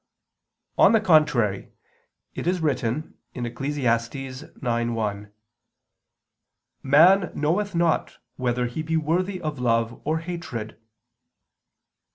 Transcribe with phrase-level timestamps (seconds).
[0.79, 1.73] On the contrary,
[2.33, 3.77] It is written (Eccles.
[3.77, 5.31] 9:1):
[6.81, 10.81] "Man knoweth not whether he be worthy of love or hatred."